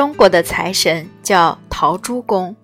[0.00, 2.56] 中国的财神叫陶朱公，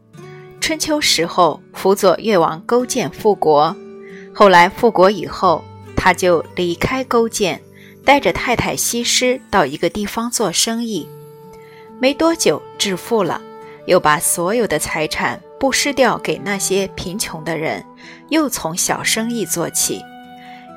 [0.58, 3.76] 春秋时候辅佐越王勾践复国，
[4.34, 5.62] 后来复国以后，
[5.94, 7.60] 他就离开勾践，
[8.06, 11.06] 带着太太西施到一个地方做生意，
[12.00, 13.42] 没多久致富了，
[13.84, 17.84] 又把所有的财产布施掉给那些贫穷的人，
[18.30, 20.00] 又从小生意做起，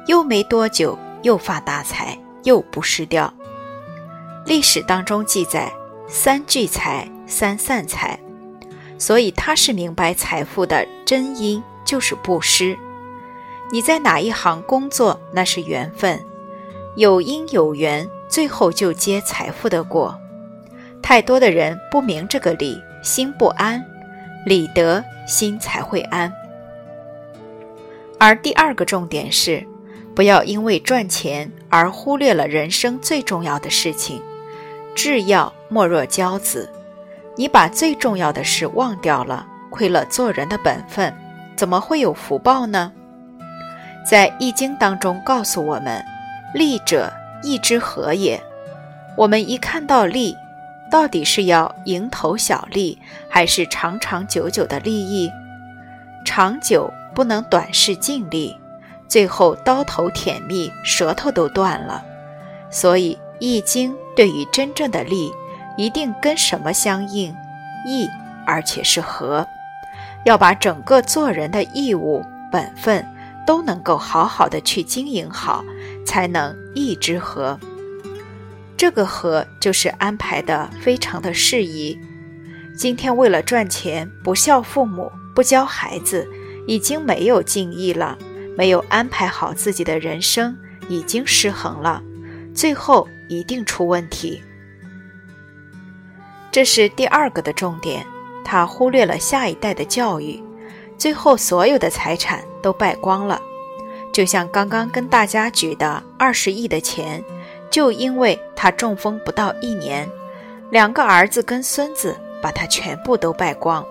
[0.08, 3.34] 又没多久又发大财，又布施掉。
[4.46, 5.72] 历史当中记载。
[6.12, 8.20] 三聚财，三散财，
[8.98, 12.76] 所以他是明白财富的真因就是布施。
[13.72, 16.20] 你在哪一行工作，那是缘分，
[16.96, 20.20] 有因有缘，最后就结财富的果。
[21.00, 23.86] 太多的人不明这个理，心不安，
[24.48, 26.34] 理得心才会安。
[28.18, 29.64] 而第二个重点是，
[30.16, 34.20] 不要因为赚钱而忽略了人生最重要的事情。
[35.02, 36.70] 至要莫若骄子，
[37.38, 41.16] 你把最重要的事忘掉了，亏了做人的本分，
[41.56, 42.92] 怎么会有福报呢？
[44.06, 46.04] 在《易经》当中告诉我们
[46.54, 47.10] ：“利者
[47.42, 48.44] 义之和也。”
[49.16, 50.36] 我们一看到利，
[50.92, 55.32] 到底是要蝇头小利，还是长长久久的利益？
[56.26, 58.54] 长久不能短视尽力，
[59.08, 62.04] 最后刀头舔蜜，舌头都断了。
[62.70, 63.18] 所以。
[63.40, 65.32] 易经对于真正的利，
[65.78, 67.34] 一定跟什么相应？
[67.86, 68.10] 义，
[68.46, 69.48] 而且是和，
[70.26, 73.06] 要把整个做人的义务本分
[73.48, 75.64] 都能够好好的去经营好，
[76.06, 77.58] 才能义之和。
[78.76, 81.98] 这个和就是安排的非常的适宜。
[82.78, 86.28] 今天为了赚钱不孝父母不教孩子，
[86.68, 88.18] 已经没有敬意了，
[88.58, 90.58] 没有安排好自己的人生，
[90.90, 92.04] 已经失衡了，
[92.54, 93.08] 最后。
[93.30, 94.42] 一定出问题，
[96.52, 98.06] 这是第二个的重点。
[98.44, 100.44] 他忽略了下一代的教育，
[100.98, 103.40] 最后所有的财产都败光了。
[104.12, 107.24] 就像刚刚跟大家举的二十亿的钱，
[107.70, 110.10] 就因为他中风不到一年，
[110.72, 113.86] 两个儿子跟孙子把他全部都败光。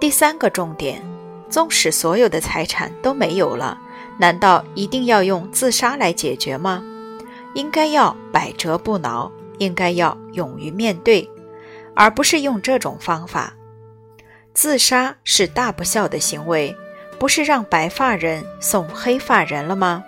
[0.00, 1.00] 第三个重点，
[1.48, 3.78] 纵使所有的财产都没有了，
[4.18, 6.82] 难道一定要用自杀来解决吗？
[7.54, 11.28] 应该要百折不挠，应该要勇于面对，
[11.94, 13.54] 而不是用这种方法。
[14.54, 16.76] 自杀是大不孝的行为，
[17.18, 20.04] 不是让白发人送黑发人了吗？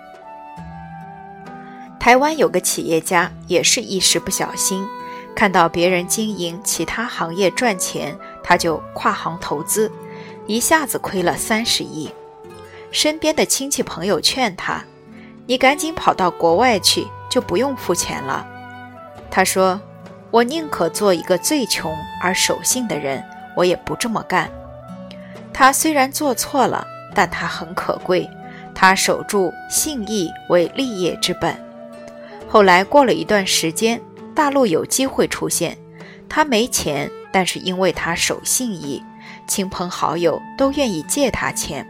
[1.99, 4.85] 台湾有个企业家也是一时不小心，
[5.35, 9.91] 看到别人经营其他行业赚钱，他就跨行投资，
[10.47, 12.09] 一下子亏了三十亿。
[12.91, 14.83] 身边的亲戚朋友劝他
[15.51, 18.45] ：“你赶紧跑到国外去。”就不用付钱了。
[19.29, 19.79] 他说
[20.31, 23.23] ：“我宁可做一个最穷而守信的人，
[23.55, 24.51] 我也不这么干。”
[25.53, 26.85] 他虽然做错了，
[27.15, 28.29] 但他很可贵，
[28.75, 31.55] 他守住信义为立业之本。
[32.49, 34.01] 后来过了一段时间，
[34.35, 35.77] 大陆有机会出现，
[36.27, 39.01] 他没钱，但是因为他守信义，
[39.47, 41.87] 亲朋好友都愿意借他钱。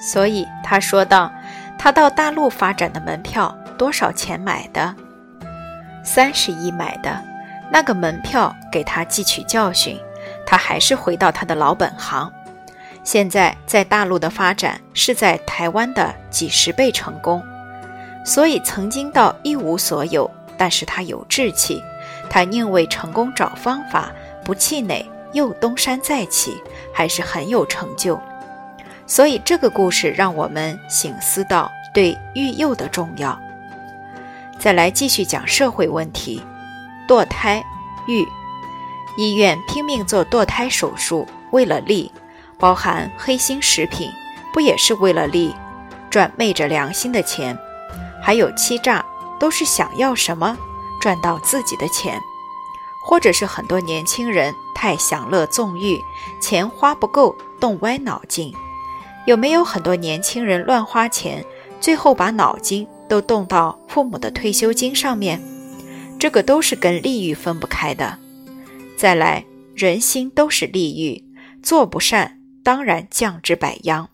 [0.00, 1.30] 所以他说道
[1.78, 4.94] ：“他到大陆发展的门票。”多少钱买的？
[6.04, 7.20] 三十亿买的。
[7.72, 9.98] 那个门票给他汲取教训，
[10.46, 12.32] 他还是回到他的老本行。
[13.02, 17.42] 现在在大陆的发展是在台湾的几十倍成功。
[18.24, 21.82] 所以曾经到一无所有，但是他有志气，
[22.30, 24.12] 他宁为成功找方法，
[24.44, 26.62] 不气馁，又东山再起，
[26.92, 28.22] 还是很有成就。
[29.06, 33.38] 所以这个故事让我们醒思到对育幼的重要。
[34.58, 36.42] 再来继续讲社会问题，
[37.06, 37.62] 堕胎
[38.06, 38.26] 育，
[39.16, 42.10] 医院拼命做堕胎手术，为了利，
[42.58, 44.10] 包含黑心食品，
[44.52, 45.54] 不也是为了利，
[46.08, 47.58] 赚昧着良心的钱，
[48.22, 49.04] 还有欺诈，
[49.38, 50.56] 都是想要什么
[51.00, 52.18] 赚到自己的钱，
[53.04, 56.00] 或者是很多年轻人太享乐纵欲，
[56.40, 58.54] 钱花不够，动歪脑筋，
[59.26, 61.44] 有没有很多年轻人乱花钱，
[61.80, 62.86] 最后把脑筋？
[63.06, 65.38] 都动到父母的退休金上面，
[66.18, 68.18] 这个都是跟利益分不开的。
[68.96, 69.44] 再来，
[69.76, 71.22] 人心都是利益，
[71.62, 74.08] 做不善，当然降之百殃。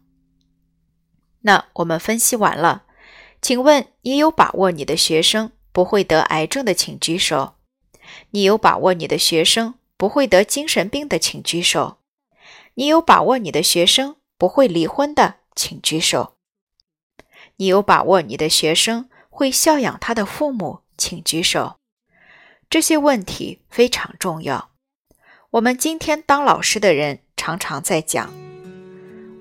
[1.43, 2.83] 那我们分析完了，
[3.41, 7.55] 请问你有把握你的学生不会得癌症的，请举手；
[8.33, 11.99] 你有把握你的学生不会得精神病的，请举手；
[12.75, 16.37] 你有把握你的学生不会离婚的，请举手。
[17.57, 21.77] 你有把握你的学生会孝养他的父母，请举手。
[22.71, 24.71] 这些问题非常重要。
[25.51, 28.33] 我们今天当老师的人常常在讲：“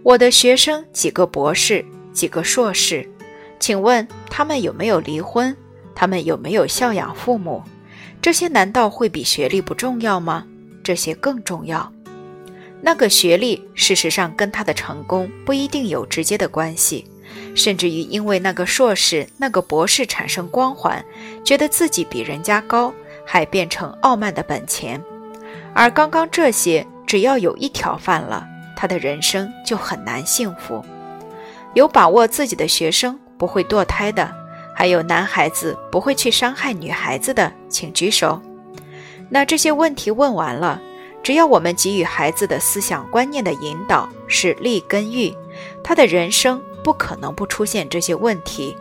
[0.04, 3.10] 我的学生几个博士，几个硕士，
[3.57, 5.56] 请问他们有没有离婚？
[5.96, 7.63] 他们有没有孝养父母？
[8.22, 10.46] 这些难道会比学历不重要吗？
[10.84, 11.90] 这些更重要。”
[12.81, 17.06] 那个学历，事实上跟他的成功不一定有直接的关系，
[17.54, 21.04] 甚至于因为那个硕士、那个博士产生光环，
[21.44, 22.94] 觉得自己比人家高，
[23.26, 25.02] 还变成傲慢的本钱。
[25.74, 28.48] 而刚刚这些，只要有一条犯了，
[28.78, 30.84] 他的人生就很难幸福。
[31.74, 34.34] 有把握自己的学生不会堕胎的，
[34.74, 38.42] 还有男孩子不会去伤害女孩子的，请举手。
[39.30, 40.82] 那这些问题问完了。
[41.21, 45.36] 只要我们给予孩子的思想观念的引导是立根育，
[45.83, 48.75] 他的人生不可能不出现这些问题。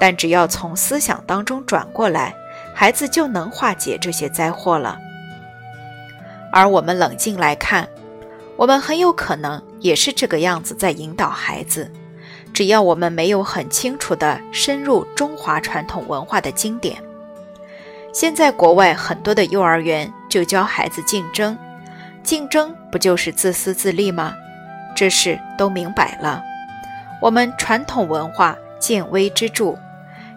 [0.00, 2.34] 但只要从思想当中转过来，
[2.74, 4.98] 孩子就能化解这些灾祸了。
[6.52, 7.88] 而我们冷静来看，
[8.56, 11.90] 我们很有可能也是这个样子在引导孩子。
[12.52, 17.02] 只要我们没有很清楚地深入中华传统文化的经典，
[18.12, 21.56] 现在国外很多的幼儿园就教孩子竞争。
[22.28, 24.34] 竞争不就是自私自利吗？
[24.94, 26.44] 这事都明摆了。
[27.22, 29.78] 我们传统文化见微知著。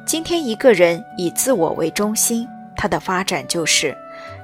[0.06, 2.48] 今天一个人以自我为中心，
[2.78, 3.94] 他的发展就是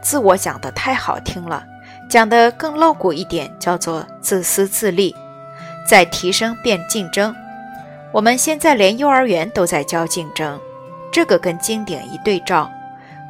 [0.01, 1.63] 自我讲的太好听了，
[2.09, 5.15] 讲的更露骨一点，叫做自私自利。
[5.87, 7.33] 再提升变竞争。
[8.11, 10.59] 我们现在连幼儿园都在教竞争，
[11.13, 12.69] 这个跟经典一对照，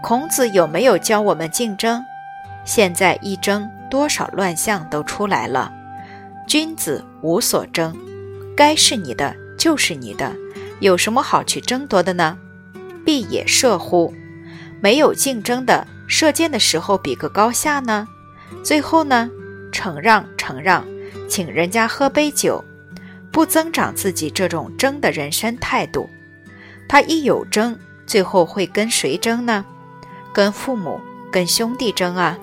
[0.02, 2.04] 孔子有没有教我们竞争？
[2.66, 3.70] 现在一争。
[3.90, 5.72] 多少乱象都出来了，
[6.48, 7.96] 君子无所争，
[8.56, 10.36] 该是你的就是你的，
[10.80, 12.38] 有什么好去争夺的呢？
[13.06, 14.14] 必也射乎？
[14.82, 18.08] 没有竞争的，射箭的时候比个高下呢？
[18.64, 19.30] 最后呢，
[19.72, 20.86] 承让承让，
[21.28, 22.64] 请人家喝杯酒，
[23.32, 26.10] 不增长自己这种争的人生态度。
[26.88, 29.66] 他一有争，最后会跟谁争呢？
[30.34, 31.00] 跟父母、
[31.32, 32.38] 跟兄弟争啊？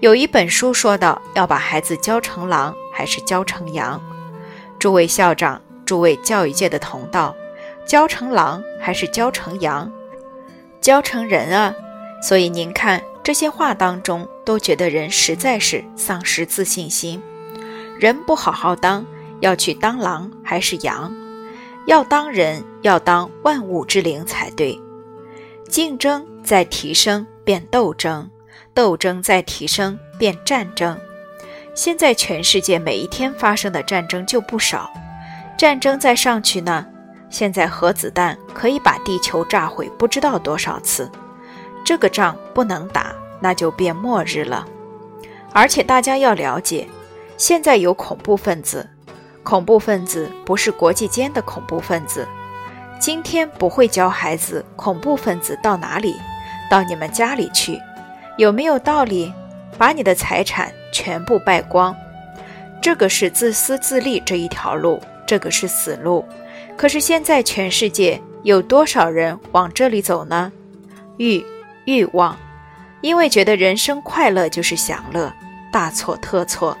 [0.00, 4.02] 有一本书说到，要把孩子教成狼还是教成羊？
[4.78, 7.36] 诸位校长，诸位教育界的同道，
[7.86, 9.92] 教成狼还是教成羊？
[10.80, 11.74] 教成人啊！
[12.22, 17.22] 所以您看这些话当中，都觉得人实在是丧失自信心。
[17.98, 19.04] 人不好好当，
[19.40, 21.14] 要去当狼还是羊？
[21.86, 24.80] 要当人，要当万物之灵才对。
[25.68, 28.30] 竞争在提升，变斗争。
[28.80, 30.98] 斗争在提升，变战争。
[31.74, 34.90] 现在全世界每一天发生的战争就不少，
[35.58, 36.86] 战争再上去呢。
[37.28, 41.12] 现在核子弹可以把地球炸毁不知道多少次，
[41.84, 44.66] 这个仗不能打，那就变末日了。
[45.52, 46.88] 而且大家要了解，
[47.36, 48.88] 现在有恐怖分子，
[49.42, 52.26] 恐怖分子不是国际间的恐怖分子。
[52.98, 56.16] 今天不会教孩子恐怖分子到哪里，
[56.70, 57.78] 到你们家里去。
[58.40, 59.30] 有没有道理？
[59.76, 61.94] 把你的财产全部败光，
[62.80, 66.24] 这个是自私自利这一条路，这个是死路。
[66.74, 70.50] 可是现在全世界有多少人往这里走呢？
[71.18, 71.44] 欲
[71.84, 72.34] 欲望，
[73.02, 75.30] 因为觉得人生快乐就是享乐，
[75.70, 76.74] 大错特错。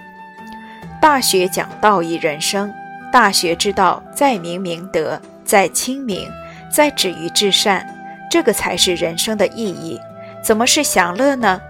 [0.98, 2.72] 大学讲道义人生，
[3.12, 6.26] 大学之道在明明德，在亲民，
[6.74, 7.86] 在止于至善，
[8.30, 10.00] 这个才是人生的意义。
[10.42, 11.60] 怎么是享乐呢？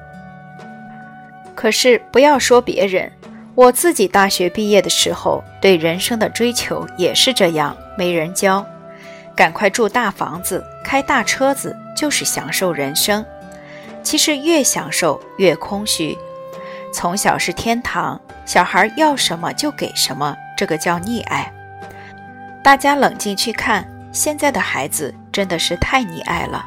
[1.54, 3.12] 可是不要说别人，
[3.54, 8.64] 我自己大学毕业的时候，对人生的追求也是这样，没人教，
[9.36, 13.24] 赶快住大房子，开大车子，就是享受人生。
[14.02, 16.16] 其实越享受越空虚。
[16.92, 21.52] 从小是天堂，小孩要什么就给什么，这个叫溺爱。
[22.64, 26.64] 大家冷静去看，现在的孩子真的是太溺爱了。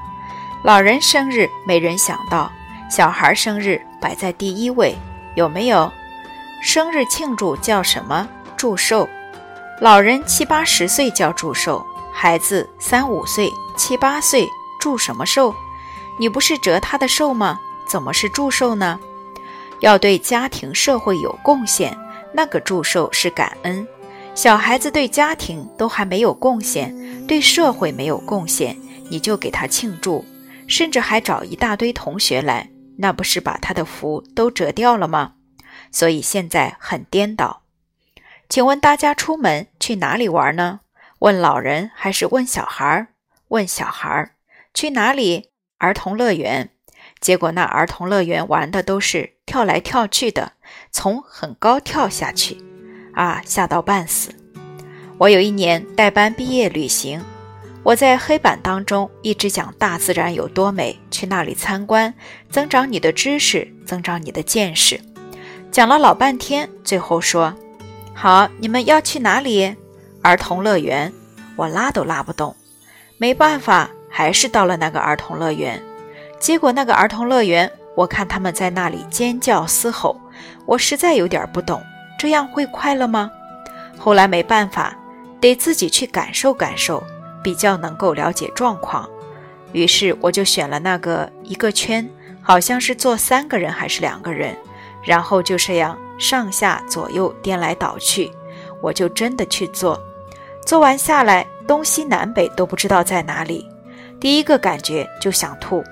[0.64, 2.50] 老人生日没人想到，
[2.90, 4.96] 小孩生日摆在第一位，
[5.36, 5.92] 有没有？
[6.62, 8.26] 生日庆祝叫什么？
[8.56, 9.10] 祝寿。
[9.82, 14.48] 老人七八十岁叫祝寿，孩子三五岁、七八岁
[14.80, 15.54] 祝什么寿？
[16.18, 17.60] 你不是折他的寿吗？
[17.86, 18.98] 怎么是祝寿呢？
[19.82, 21.98] 要对家庭社会有贡献，
[22.34, 23.86] 那个祝寿是感恩。
[24.34, 26.96] 小孩子对家庭都还没有贡献，
[27.28, 28.78] 对社会没有贡献，
[29.10, 30.24] 你就给他庆祝。
[30.68, 35.34] 甚至还找一大堆同学来，那不是把他的福都折掉了吗？
[35.92, 37.62] 所以现在很颠倒。
[38.50, 40.82] 请问大家出门去哪里玩呢？
[41.20, 43.08] 问老人还是问小孩？
[43.50, 44.32] 问小孩
[44.74, 45.50] 去哪里？
[45.78, 46.70] 儿童乐园。
[47.20, 50.54] 结果那儿童乐园玩的都是跳来跳去的，
[50.92, 52.62] 从很高跳下去，
[53.14, 54.36] 啊，吓到半死。
[55.18, 57.24] 我有一年带班毕业旅行，
[57.84, 62.14] 我在黑板当中一直讲大自然有多美，去那里参观，
[62.50, 65.00] 增长你的知识，增长你的见识。
[65.70, 67.54] 讲了老半天，最后说
[68.16, 69.76] ：“好，你们要去哪里？
[70.22, 71.12] 儿童乐园。”
[71.58, 72.56] 我拉都拉不动，
[73.18, 75.80] 没办法，还是到了那个儿童乐园。
[76.40, 80.20] 结果那个儿童乐园，我看他们在那里尖叫嘶吼，
[80.66, 81.84] 我实在有点不懂，
[82.18, 83.30] 这样会快乐吗？
[84.00, 84.98] 后来没办法。
[85.40, 87.04] 得自己去感受感受，
[87.44, 89.08] 比较能够了解状况。
[89.74, 92.10] 于是我就选了那个一个圈，
[92.42, 94.56] 好像是坐三个人还是两个人，
[95.04, 98.32] 然后就这样上下左右颠来倒去。
[98.82, 100.00] 我就真的去做，
[100.66, 103.68] 做完下来东西南北都不知道在哪里。
[104.20, 105.84] 第一个感觉就想吐。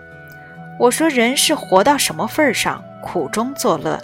[0.80, 4.02] 我说人是活到什么份上，苦中作乐。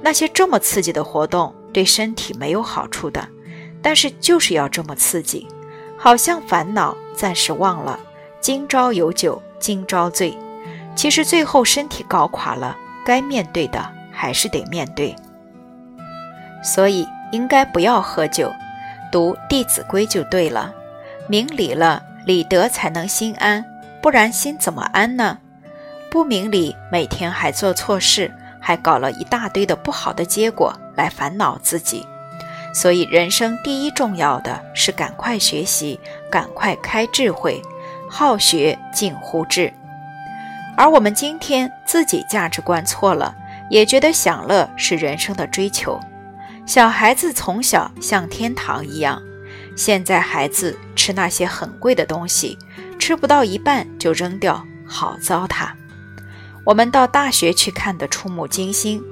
[0.00, 3.26] 那些这么刺激的活动对身体没有好处的。
[3.80, 5.46] 但是就是要这么刺激，
[5.98, 7.98] 好像烦恼暂时忘了，
[8.40, 10.36] 今朝有酒今朝醉。
[10.94, 15.14] 其实最后身体搞垮了，该面对的还是得面对。
[16.62, 18.52] 所以应该不要喝酒，
[19.10, 20.72] 读《弟子规》就对了。
[21.28, 23.64] 明理了，理得才能心安，
[24.00, 25.38] 不然心怎么安呢？
[26.10, 32.06] 不明理，每天还做错事，还搞了一大堆的不好的结果来烦恼自己。
[32.80, 35.98] 所以，人生第一重要的是赶快学习，
[36.30, 37.60] 赶快开智慧。
[38.08, 39.72] 好学近乎智。
[40.76, 43.34] 而我们今天自己价值观错了，
[43.68, 45.98] 也觉得享乐是人生的追求。
[46.66, 49.20] 小孩子从小像天堂一样，
[49.74, 52.56] 现在孩子吃那些很贵的东西，
[52.96, 55.70] 吃不到一半就扔掉，好糟蹋。
[56.64, 59.02] 我们到大学去看得触目惊心，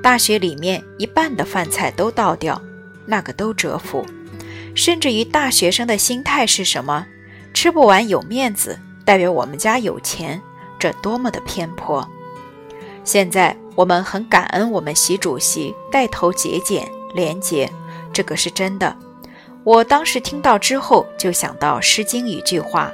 [0.00, 2.62] 大学里面一半的饭菜都倒掉。
[3.06, 4.04] 那个都折服，
[4.74, 7.06] 甚至于大学生的心态是什么？
[7.54, 10.42] 吃不完有面子，代表我们家有钱，
[10.78, 12.06] 这多么的偏颇！
[13.04, 17.70] 现在我们很感恩我们习主席带头节俭廉洁，
[18.12, 18.96] 这个是真的。
[19.64, 22.92] 我当时听到之后，就想到《诗经》一句话：“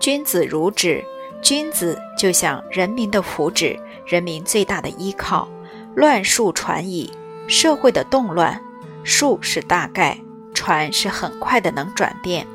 [0.00, 1.04] 君子如止。”
[1.42, 5.48] 君子就像人民的福祉，人民最大的依靠。
[5.94, 7.10] 乱数传矣，
[7.48, 8.62] 社会的动乱。
[9.02, 10.18] 数是大概，
[10.54, 12.46] 船是很快的能转变，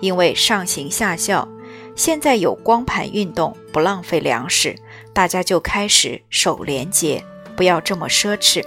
[0.00, 1.48] 因为上行下效。
[1.94, 4.76] 现在有光盘运动，不浪费粮食，
[5.14, 7.24] 大家就开始守廉洁，
[7.56, 8.62] 不要这么奢侈。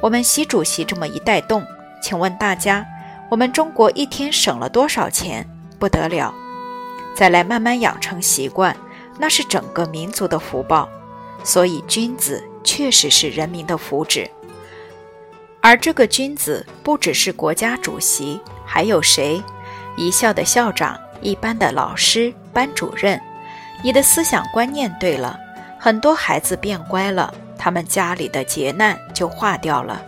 [0.00, 1.64] 我们习主席这么一带动，
[2.02, 2.84] 请问大家，
[3.30, 5.48] 我们中国一天省了多少钱？
[5.78, 6.34] 不得了！
[7.14, 8.76] 再来慢慢养成习惯，
[9.18, 10.88] 那是整个民族的福报。
[11.44, 14.28] 所以君子确实是人民的福祉。
[15.66, 19.42] 而这个君子不只是国家主席，还有谁？
[19.96, 23.20] 一校的校长，一班的老师、班主任。
[23.82, 25.36] 你的思想观念对了，
[25.76, 30.00] 很多孩子变乖了，他们家里的劫难就化掉了。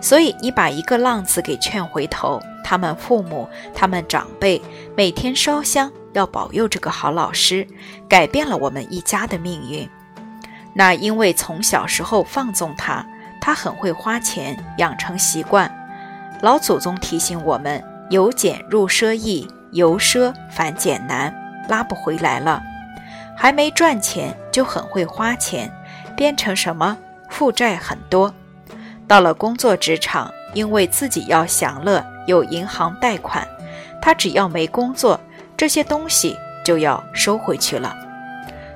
[0.00, 4.62] 所以你把一个浪子给劝回头，他们父母、他们长辈
[4.96, 7.66] 每天烧香，要保佑这个好老师，
[8.08, 9.90] 改变了我们一家的命运。
[10.72, 13.04] 那因为从小时候放纵他。
[13.44, 15.68] 他很会花钱，养成习惯。
[16.42, 21.34] 老祖宗提醒我们：由俭入奢易，由奢反俭难，
[21.68, 22.62] 拉不回来了。
[23.36, 25.68] 还没赚钱就很会花钱，
[26.16, 26.96] 变成什么？
[27.28, 28.32] 负债很多。
[29.08, 33.44] 到了工作职场，因为自己要享乐，有银行贷款，
[34.00, 35.18] 他只要没工作，
[35.56, 37.92] 这些东西就要收回去了。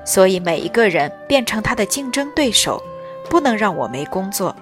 [0.03, 2.83] 所以每一个人变成他的竞争对手。
[3.29, 4.55] 不能让我没工作，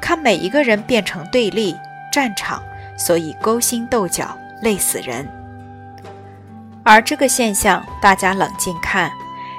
[0.00, 1.76] 看每一个人变成对立
[2.12, 2.62] 战场，
[2.96, 5.28] 所以勾心斗角，累死人。
[6.82, 9.10] 而这个现象，大家冷静看，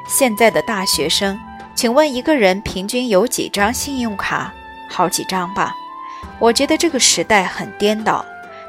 [0.08, 1.38] 现在的大学生，
[1.76, 4.54] 请问一个人平均有几张信用卡？
[4.90, 5.76] 好几张吧。
[6.40, 8.24] 我觉得这个时代很颠倒，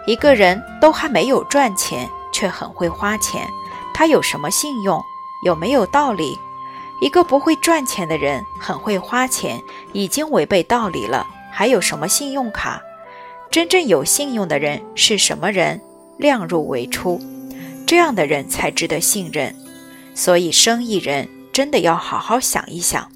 [0.06, 3.46] 一个人都还没有赚钱，却很会花钱，
[3.92, 5.02] 他有什么信用？
[5.44, 6.38] 有没有道理？
[7.00, 9.60] 一个不会赚钱的人，很会花钱，
[9.92, 12.82] 已经违背道理了，还有什么信用卡？
[13.50, 15.80] 真正有信用的人是什么人？
[16.18, 17.20] 量入为出，
[17.86, 19.54] 这样的人才值得信任。
[20.14, 23.12] 所以，生意人真的要好好想一想，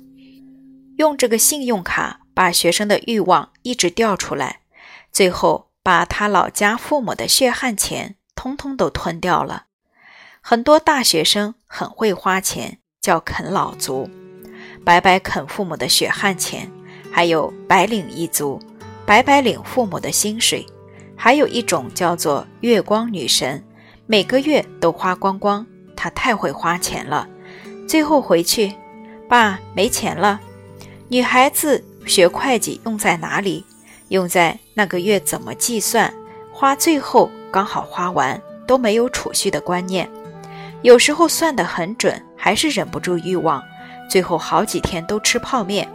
[0.98, 4.60] 用这个信用卡把学生的欲望一直调出来，
[5.10, 9.64] 最后把他老家父母的血汗钱通通都吞掉了。
[10.42, 12.79] 很多大学生很会花钱。
[13.00, 14.08] 叫啃老族，
[14.84, 16.70] 白白啃父母的血汗钱，
[17.10, 18.60] 还有白领一族，
[19.06, 20.66] 白白领父母的薪水，
[21.16, 23.64] 还有一种叫做月光女神，
[24.06, 25.66] 每个月都花光光，
[25.96, 27.26] 她太会花钱了。
[27.88, 28.74] 最后回去，
[29.26, 30.38] 爸没钱了。
[31.08, 33.64] 女孩子学会计用在哪里？
[34.08, 36.12] 用在那个月怎么计算，
[36.52, 40.10] 花最后刚好花完，都没有储蓄的观念。
[40.82, 43.62] 有时候算得很准，还是忍不住欲望，
[44.08, 45.86] 最后好几天都吃泡面。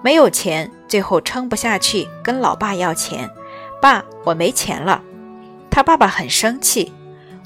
[0.00, 3.28] 没有钱，最后撑不下去，跟老爸要钱。
[3.80, 5.02] 爸，我没钱了。
[5.68, 6.92] 他爸爸很生气。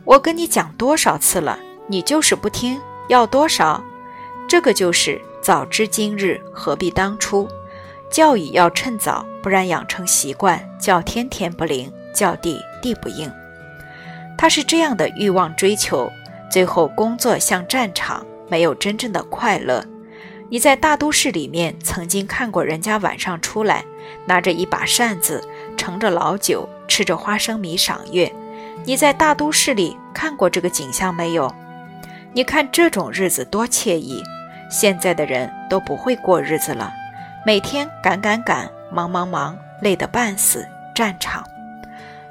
[0.05, 2.79] 我跟你讲多少次了，你就是不听。
[3.09, 3.83] 要多少？
[4.49, 7.49] 这个就是早知今日何必当初。
[8.11, 13.31] 教育要趁早，不然养成习惯，叫天天不灵，叫地地不应。
[14.39, 16.11] 他是这样的欲望追求，
[16.51, 19.85] 最后工作像战场，没有真正的快乐。
[20.49, 23.85] 你在大都市里面曾经看过人家晚上出来，
[24.27, 25.43] 拿着一把扇子，
[25.77, 28.33] 盛着老酒，吃着花生米赏月。
[28.85, 31.53] 你在大都市里看过这个景象没有？
[32.33, 34.23] 你看这种日子多惬意，
[34.71, 36.93] 现在的人都不会过日子了，
[37.45, 40.67] 每天赶赶赶，忙忙忙，累得半死。
[40.95, 41.45] 战场，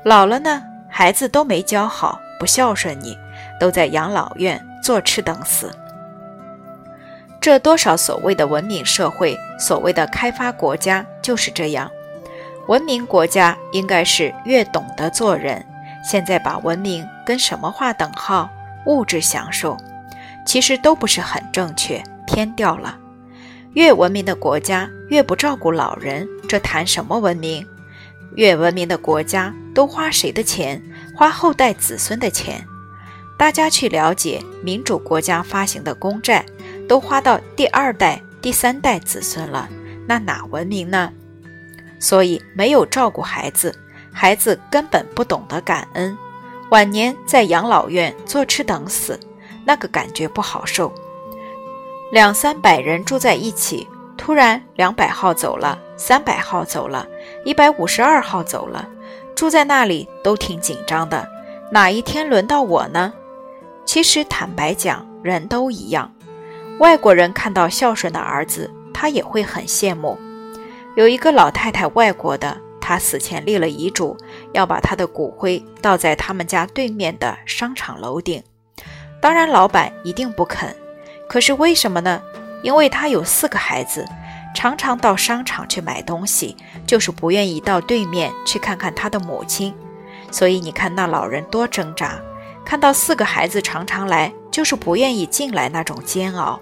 [0.03, 3.15] 老了呢，孩子都没教好，不孝顺你，
[3.59, 5.71] 都在养老院坐吃等死。
[7.41, 11.89] 这多少所谓的文明社会，所谓的开发国家就是这样。
[12.67, 15.63] 文明国家应该是越懂得做人，
[16.03, 18.49] 现在把文明跟什么划等号？
[18.87, 19.77] 物质享受。
[20.45, 22.97] 其实都不是很正确，偏掉了。
[23.73, 27.67] 越文明的国家越不照顾老人，这谈什么文明？
[28.35, 30.81] 越文明的国家都花谁的钱？
[31.15, 32.65] 花后代子孙的钱。
[33.37, 36.45] 大家去了解民主国家发行的公债，
[36.87, 39.67] 都花到第二代、第三代子孙了，
[40.07, 41.11] 那哪文明呢？
[41.99, 43.75] 所以没有照顾孩子，
[44.13, 46.17] 孩子根本不懂得感恩，
[46.69, 49.19] 晚年在养老院坐吃等死。
[49.67, 50.93] 那个感觉不好受，
[52.11, 57.07] 两三百人住在一起，突然两百号走了，三百号走了，
[57.43, 58.87] 一百五十二号走了，
[59.35, 61.27] 住在那里都挺紧张的。
[61.71, 63.11] 哪一天轮到我呢？
[63.85, 66.11] 其实坦白讲，人都一样。
[66.79, 70.17] 外国人看到孝顺的儿子，他也会很羡慕。
[70.95, 74.17] 有一个老太太，外国的，她死前立了遗嘱，
[74.53, 78.41] 要把她的骨灰倒在他们家对面的商场楼顶。
[79.21, 80.75] 当然，老板一定不肯。
[81.29, 82.21] 可是为什么呢？
[82.61, 84.05] 因为他有四个孩子，
[84.55, 86.55] 常常到商场去买东西，
[86.87, 89.73] 就是不愿意到对面去看看他的母亲。
[90.31, 92.19] 所以你看那老人多挣扎，
[92.65, 96.59] 看到四个孩子常常来，就是不愿意进来那种煎熬。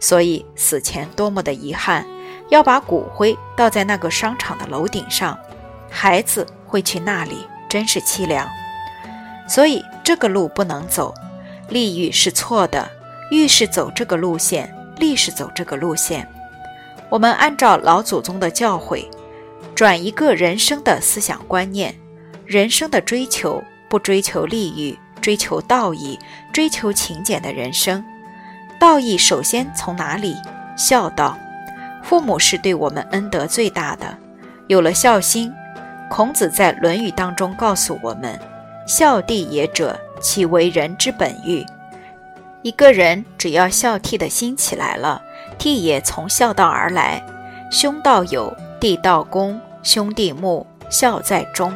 [0.00, 2.04] 所以死前多么的遗憾，
[2.48, 5.38] 要把骨灰倒在那个商场的楼顶上，
[5.88, 8.46] 孩子会去那里，真是凄凉。
[9.48, 11.14] 所以这个路不能走。
[11.68, 12.90] 利欲是错的，
[13.30, 16.28] 欲是走这个路线，利是走这个路线。
[17.08, 19.08] 我们按照老祖宗的教诲，
[19.74, 21.94] 转一个人生的思想观念，
[22.44, 26.16] 人生的追求不追求利欲，追求道义，
[26.52, 28.04] 追求勤俭的人生。
[28.78, 30.36] 道义首先从哪里？
[30.76, 31.36] 孝道。
[32.00, 34.16] 父母是对我们恩德最大的，
[34.68, 35.52] 有了孝心，
[36.08, 38.38] 孔子在《论语》当中告诉我们
[38.86, 41.66] ：“孝弟也者。”其为人之本欲。
[42.62, 45.20] 一个人只要孝悌的心起来了，
[45.58, 47.20] 悌也从孝道而来。
[47.72, 51.74] 兄道友，弟道恭，兄弟睦，孝在中。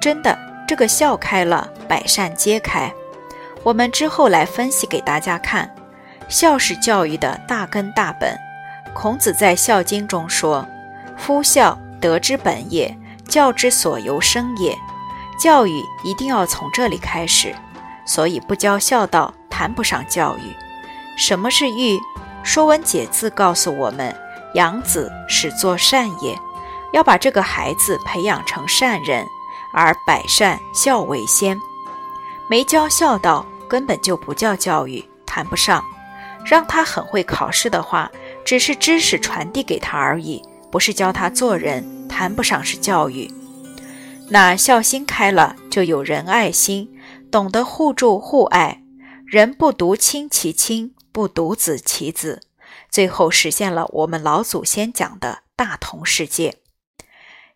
[0.00, 0.38] 真的，
[0.72, 2.90] 这个孝开了，百善皆开。
[3.62, 5.70] 我们之后来分析给大家看。
[6.30, 8.34] 孝是教育的大根大本。
[8.94, 10.66] 孔子在《孝经》中说
[11.18, 12.96] ：“夫孝，德之本也，
[13.28, 14.74] 教之所由生也。”
[15.38, 17.54] 教育一定要从这里开始，
[18.06, 20.56] 所以不教孝道，谈不上教育。
[21.18, 21.98] 什么是育？
[22.42, 24.16] 《说文解字》告诉我们：
[24.54, 26.34] 养子是作善也，
[26.94, 29.26] 要把这个孩子培养成善人，
[29.72, 31.58] 而百善孝为先。
[32.48, 35.82] 没教孝道，根本就不叫教育，谈不上。
[36.44, 38.10] 让他很会考试的话，
[38.44, 43.32] 只是知识传递给他而已，不是教他做人，谈不上是教育。
[44.28, 46.90] 那孝心开了，就有仁爱心，
[47.30, 48.82] 懂得互助互爱。
[49.24, 52.40] 人不独亲其亲，不独子其子，
[52.90, 56.56] 最后实现了我们老祖先讲的大同世界。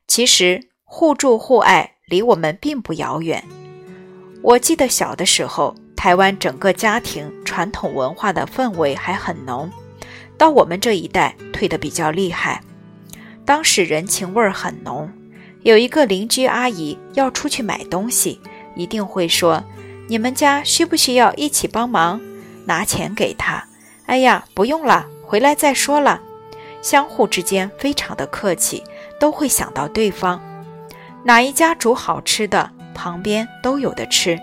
[0.06, 3.42] 其实互助互爱离我们并不遥远。
[4.40, 9.68] 我记得小的时候，台湾整个家庭传统文化的氛围还很浓，
[10.38, 12.62] 到我们这一代退得比较厉害。
[13.44, 15.10] 当时人情味儿很浓，
[15.62, 18.40] 有一个邻居阿姨要出去买东西，
[18.76, 19.64] 一定会说
[20.06, 22.20] ：“你们家需不需要一起帮忙？
[22.66, 23.66] 拿钱给她。”
[24.06, 26.22] 哎呀，不用了，回来再说了。
[26.80, 28.84] 相互之间非常的客气，
[29.18, 30.40] 都会想到对方。
[31.26, 34.38] 哪一家煮好吃的，旁边都有的吃；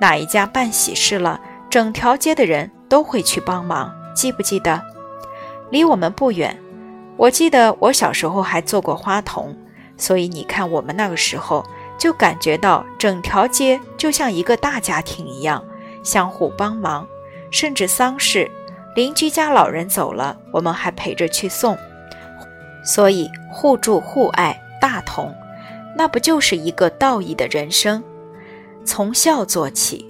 [0.00, 3.94] 哪一家办喜事了，整条街的人都会去帮忙。
[4.16, 4.82] 记不记得？
[5.70, 6.58] 离我们不远，
[7.16, 9.56] 我记得我小时候还做过花童，
[9.96, 11.64] 所以你看我们那个时候
[11.96, 15.62] 就感觉到整条街就像一个大家庭一样，
[16.02, 17.06] 相互帮忙，
[17.52, 18.50] 甚至丧事。
[18.96, 21.78] 邻居家老人走了，我们还陪着去送，
[22.84, 25.32] 所以互助互爱大同，
[25.96, 28.02] 那不就是一个道义的人生？
[28.84, 30.04] 从孝做起，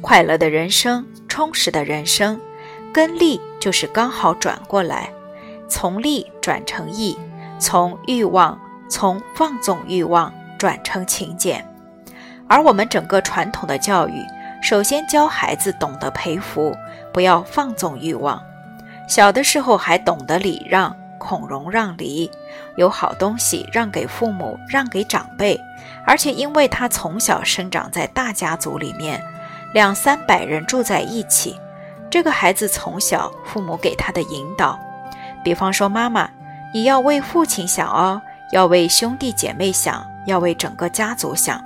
[0.00, 2.40] 快乐的人生，充实的人生，
[2.92, 5.12] 跟利就是刚好转过来，
[5.68, 7.18] 从利转成义，
[7.58, 11.66] 从欲望，从放纵欲望转成勤俭，
[12.48, 14.24] 而我们整个传统的教育。
[14.62, 16.74] 首先教孩子懂得培福，
[17.12, 18.40] 不要放纵欲望。
[19.06, 22.30] 小的时候还懂得礼让，孔融让梨，
[22.76, 25.58] 有好东西让给父母，让给长辈。
[26.06, 29.22] 而且因为他从小生长在大家族里面，
[29.72, 31.58] 两三百人住在一起，
[32.10, 34.78] 这个孩子从小父母给他的引导，
[35.42, 36.28] 比方说妈妈，
[36.72, 38.20] 你要为父亲想哦，
[38.52, 41.62] 要为兄弟姐妹想，要为整个家族想。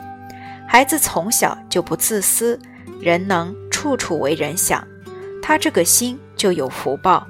[0.66, 2.58] 孩子从小就不自私。
[3.00, 4.84] 人能处处为人想，
[5.40, 7.24] 他这个心就有福报，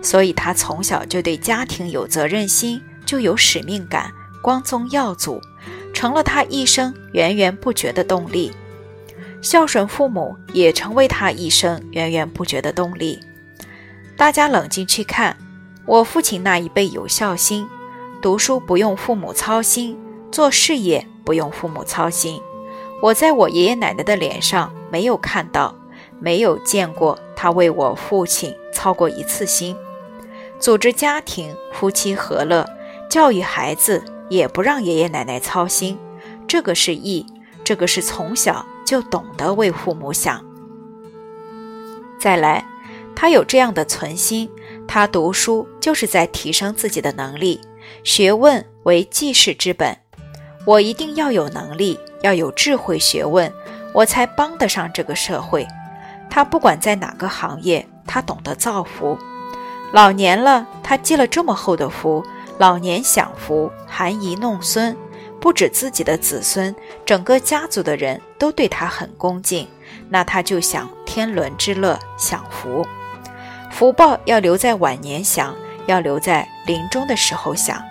[0.00, 5.42] 所以他从小就对家庭有责任心，就有使命感，光宗耀祖，
[5.92, 8.52] 成了他一生源源不绝的动力。
[9.42, 13.18] 孝顺父母也成为他一生源源不绝的动力。
[14.16, 15.36] 大家冷静去看，
[15.86, 17.66] 我父亲那一辈有孝心，
[18.22, 19.98] 读书不用父母操心，
[20.30, 22.40] 做事业不用父母操心。
[23.02, 25.74] 我在我爷爷奶奶的脸上没有看到，
[26.20, 29.76] 没有见过他为我父亲操过一次心。
[30.60, 32.64] 组织家庭，夫妻和乐，
[33.10, 35.98] 教育孩子也不让爷爷奶奶操心，
[36.46, 37.26] 这个是义，
[37.64, 40.40] 这个是从小就懂得为父母想。
[42.20, 42.64] 再来，
[43.16, 44.48] 他有这样的存心，
[44.86, 47.60] 他读书就是在提升自己的能力，
[48.04, 49.96] 学问为济世之本。
[50.64, 53.52] 我一定要有能力，要有智慧、学问，
[53.92, 55.66] 我才帮得上这个社会。
[56.30, 59.18] 他不管在哪个行业，他懂得造福。
[59.90, 62.24] 老年了，他积了这么厚的福，
[62.60, 64.94] 老年享福，含饴弄孙，
[65.40, 69.66] 不止自己的子孙，整个家族的人都对他很恭敬。
[70.10, 72.86] 那他就享天伦之乐，享福。
[73.70, 77.82] 福报要留在晚年享，要留在临终的时候享。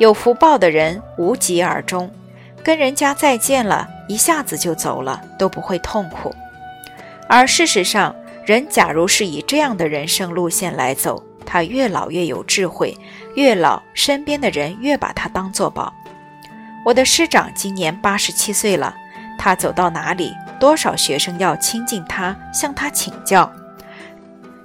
[0.00, 2.10] 有福报的人无疾而终，
[2.64, 6.34] 跟人家再见了，一下子就走了，都不会痛苦。
[7.28, 8.12] 而事实上，
[8.44, 12.96] 人假如是以这样的人生路线来走，他越老越有智慧，
[13.34, 15.92] 越老身边的人越把他当做宝。
[16.84, 18.94] 我的师长今年八十七岁了，
[19.38, 23.50] 他走到哪里，多少学生要亲近他，向他请教，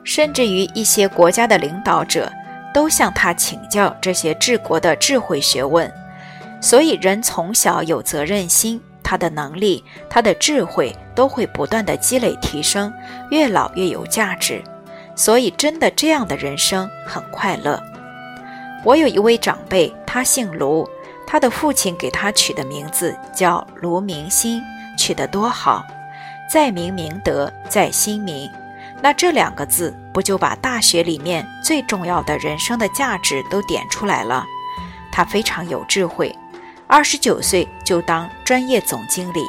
[0.04, 2.32] 甚至于一些国家的领导者。
[2.73, 5.89] 都向他请教这些治国的智慧学问，
[6.60, 12.93] 所以人从小有责任心，他的能力、他的智慧都会不断的积累提升，
[13.32, 14.62] 越老越有价值。
[15.15, 17.82] 所以真的这样的人生很快乐。
[18.86, 20.88] 我有一位长辈，他姓卢，
[21.26, 24.62] 他的父亲给他取的名字叫卢明心，
[24.95, 25.84] 取得多好，
[26.54, 28.48] 在明明德，在心明。
[29.02, 34.45] 那这两个字不就把大学里面最重要的人生的价值都点出来了？
[35.12, 36.38] 他非常有智慧，
[36.86, 39.41] 二十九岁就当专业总经理，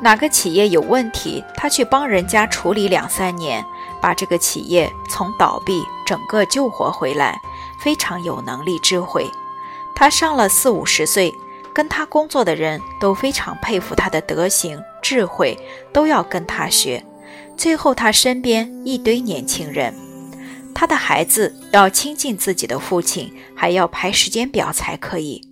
[0.00, 3.64] 哪个企业有问题，他去帮人家处理两三年，
[4.00, 7.36] 把这个企业从倒闭整个救活回来，
[7.82, 9.26] 非常有能力智慧。
[9.94, 11.32] 他上了四五十岁，
[11.74, 15.58] 跟他工作的人都非常佩服他的德行智慧，
[15.92, 17.04] 都要跟他学。
[17.56, 19.94] 最后，他身边一堆年轻人，
[20.74, 25.46] 他的孩子要亲近自己的父亲，还要排时间表才可以。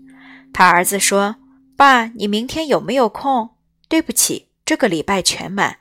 [0.52, 1.36] 他儿子说
[1.76, 3.50] ：“爸，你明天有没有空
[3.88, 5.76] ？”“对不起，这个礼拜全满。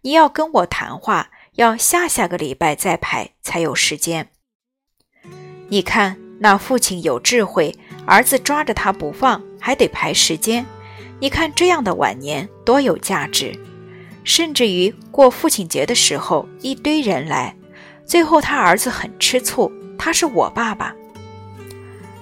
[0.00, 4.30] 你要跟我谈话，要下下个礼拜再排才有时间。”
[5.68, 7.74] 你看，那父亲有智慧，
[8.06, 10.64] 儿子抓着他不放，还得排时间。
[11.18, 13.58] 你看这样的晚年多有价值。
[14.22, 17.54] 甚至于过父亲节的时候，一堆人来，
[18.04, 20.94] 最后他儿子很吃醋，他是我爸爸。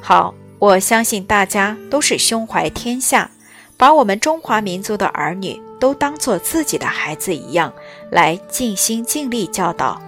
[0.00, 3.30] 好，我相信大家都是胸怀天下，
[3.76, 7.72] 把我们中华民族的儿女都当做自己的孩子一样
[8.10, 10.00] 来尽心尽力教导。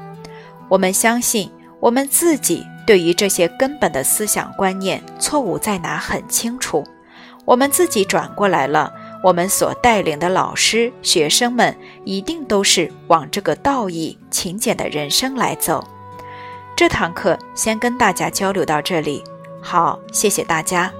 [0.68, 6.84] 我们相信我们自己对于这些根本的思想观念错误在哪很清楚，
[7.44, 8.92] 我们自己转过来了。
[9.24, 15.84] 我们所带领的老师、学生们一定都是往这个道义、勤俭的人生来走。
[16.76, 19.24] 这堂课先跟大家交流到这里，
[19.60, 20.92] 好，谢谢大家。